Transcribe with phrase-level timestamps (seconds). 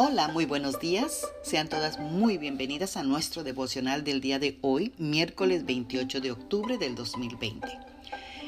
[0.00, 1.26] Hola, muy buenos días.
[1.42, 6.78] Sean todas muy bienvenidas a nuestro devocional del día de hoy, miércoles 28 de octubre
[6.78, 7.66] del 2020.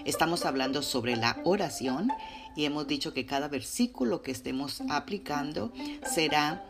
[0.04, 2.08] Estamos hablando sobre la oración
[2.54, 5.72] y hemos dicho que cada versículo que estemos aplicando
[6.08, 6.64] será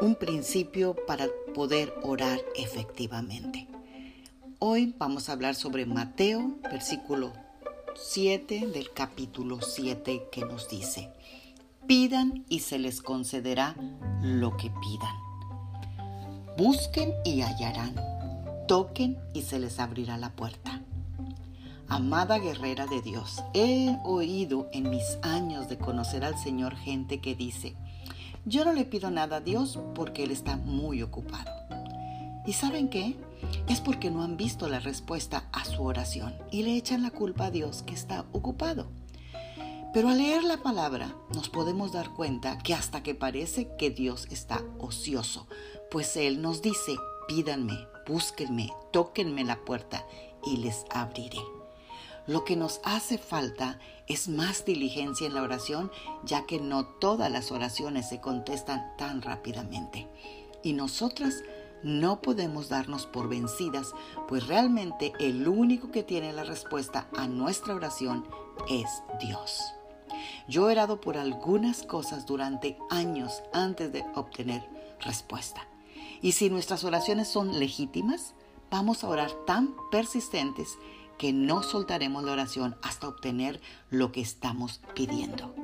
[0.00, 3.68] un principio para poder orar efectivamente.
[4.58, 7.34] Hoy vamos a hablar sobre Mateo, versículo
[7.94, 11.10] 7 del capítulo 7 que nos dice,
[11.86, 13.74] pidan y se les concederá
[14.22, 15.16] lo que pidan.
[16.56, 17.94] Busquen y hallarán.
[18.68, 20.80] Toquen y se les abrirá la puerta.
[21.88, 27.34] Amada guerrera de Dios, he oído en mis años de conocer al Señor gente que
[27.34, 27.76] dice,
[28.46, 31.50] yo no le pido nada a Dios porque Él está muy ocupado.
[32.46, 33.16] ¿Y saben qué?
[33.68, 37.46] Es porque no han visto la respuesta a su oración y le echan la culpa
[37.46, 38.86] a Dios que está ocupado.
[39.94, 44.26] Pero al leer la palabra nos podemos dar cuenta que hasta que parece que Dios
[44.28, 45.46] está ocioso,
[45.88, 46.96] pues Él nos dice,
[47.28, 50.04] pídanme, búsquenme, tóquenme la puerta
[50.44, 51.38] y les abriré.
[52.26, 53.78] Lo que nos hace falta
[54.08, 55.92] es más diligencia en la oración,
[56.24, 60.08] ya que no todas las oraciones se contestan tan rápidamente.
[60.64, 61.44] Y nosotras
[61.84, 63.92] no podemos darnos por vencidas,
[64.26, 68.26] pues realmente el único que tiene la respuesta a nuestra oración
[68.68, 68.88] es
[69.20, 69.60] Dios.
[70.46, 74.68] Yo he orado por algunas cosas durante años antes de obtener
[75.00, 75.66] respuesta.
[76.20, 78.34] Y si nuestras oraciones son legítimas,
[78.70, 80.78] vamos a orar tan persistentes
[81.18, 83.60] que no soltaremos la oración hasta obtener
[83.90, 85.54] lo que estamos pidiendo.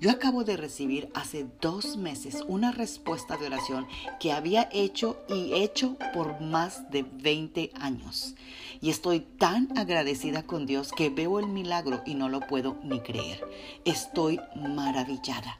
[0.00, 3.86] Yo acabo de recibir hace dos meses una respuesta de oración
[4.20, 8.34] que había hecho y hecho por más de 20 años.
[8.80, 13.00] Y estoy tan agradecida con Dios que veo el milagro y no lo puedo ni
[13.00, 13.42] creer.
[13.84, 15.58] Estoy maravillada.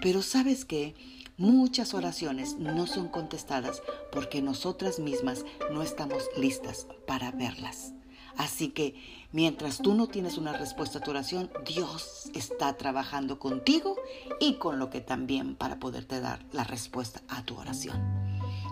[0.00, 0.94] Pero sabes qué?
[1.36, 7.94] Muchas oraciones no son contestadas porque nosotras mismas no estamos listas para verlas.
[8.36, 8.94] Así que
[9.32, 13.96] mientras tú no tienes una respuesta a tu oración, Dios está trabajando contigo
[14.40, 17.96] y con lo que también para poderte dar la respuesta a tu oración.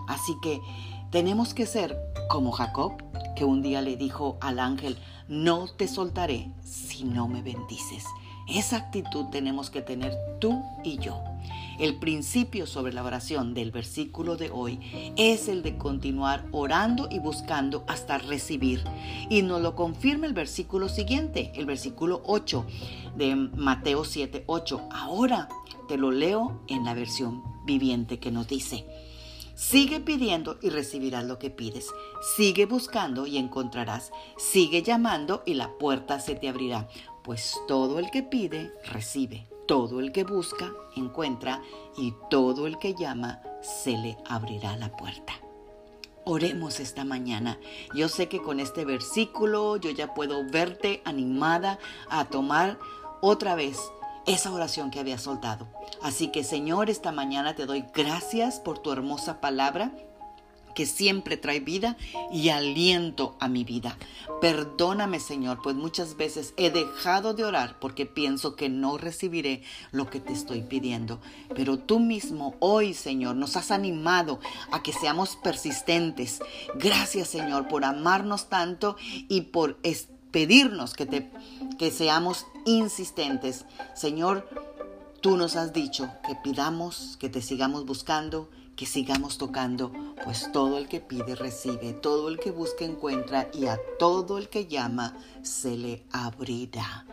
[0.07, 0.59] Así que
[1.11, 1.97] tenemos que ser
[2.29, 3.03] como Jacob,
[3.35, 4.97] que un día le dijo al ángel,
[5.27, 8.05] no te soltaré si no me bendices.
[8.47, 11.23] Esa actitud tenemos que tener tú y yo.
[11.79, 17.19] El principio sobre la oración del versículo de hoy es el de continuar orando y
[17.19, 18.83] buscando hasta recibir.
[19.29, 22.65] Y nos lo confirma el versículo siguiente, el versículo 8
[23.15, 24.89] de Mateo 7, 8.
[24.91, 25.47] Ahora
[25.87, 28.85] te lo leo en la versión viviente que nos dice.
[29.55, 31.87] Sigue pidiendo y recibirás lo que pides.
[32.37, 34.11] Sigue buscando y encontrarás.
[34.37, 36.87] Sigue llamando y la puerta se te abrirá.
[37.23, 39.47] Pues todo el que pide, recibe.
[39.67, 41.61] Todo el que busca, encuentra,
[41.95, 45.33] y todo el que llama, se le abrirá la puerta.
[46.25, 47.59] Oremos esta mañana.
[47.93, 52.79] Yo sé que con este versículo yo ya puedo verte animada a tomar
[53.21, 53.79] otra vez
[54.25, 55.67] esa oración que había soltado.
[56.01, 59.91] Así que Señor, esta mañana te doy gracias por tu hermosa palabra
[60.79, 61.97] que siempre trae vida
[62.31, 63.97] y aliento a mi vida.
[64.39, 70.09] Perdóname, Señor, pues muchas veces he dejado de orar porque pienso que no recibiré lo
[70.09, 71.19] que te estoy pidiendo.
[71.53, 74.39] Pero tú mismo hoy, Señor, nos has animado
[74.71, 76.39] a que seamos persistentes.
[76.75, 78.95] Gracias, Señor, por amarnos tanto
[79.27, 79.79] y por
[80.31, 81.29] pedirnos que, te,
[81.77, 83.65] que seamos insistentes.
[83.95, 84.47] Señor,
[85.19, 89.91] tú nos has dicho que pidamos, que te sigamos buscando que sigamos tocando,
[90.23, 94.47] pues todo el que pide recibe, todo el que busca encuentra y a todo el
[94.47, 97.05] que llama se le abrirá.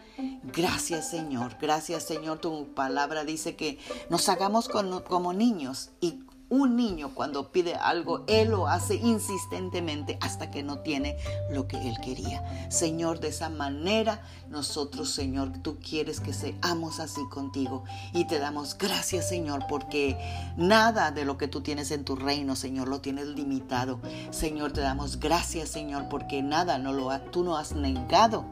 [0.44, 7.12] Gracias Señor, gracias Señor, tu palabra dice que nos hagamos como niños y un niño
[7.14, 11.16] cuando pide algo, Él lo hace insistentemente hasta que no tiene
[11.50, 12.70] lo que Él quería.
[12.70, 17.84] Señor, de esa manera nosotros, Señor, tú quieres que seamos así contigo.
[18.12, 20.16] Y te damos gracias, Señor, porque
[20.56, 24.00] nada de lo que tú tienes en tu reino, Señor, lo tienes limitado.
[24.30, 28.44] Señor, te damos gracias, Señor, porque nada no lo tú no has negado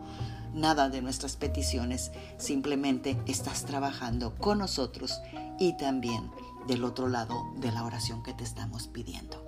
[0.55, 5.21] nada de nuestras peticiones, simplemente estás trabajando con nosotros
[5.59, 6.31] y también
[6.67, 9.43] del otro lado de la oración que te estamos pidiendo.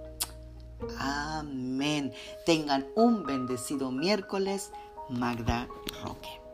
[0.99, 2.13] Amén.
[2.45, 4.71] Tengan un bendecido miércoles.
[5.09, 5.69] Magda
[6.03, 6.46] Roque.